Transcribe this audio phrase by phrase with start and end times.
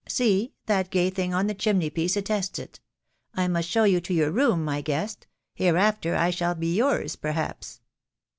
[0.09, 2.79] See t that gay thing on the chim ney piece attests it...
[3.35, 7.81] I must show you to your room, my guest; hereafter I shall be yours, perhaps.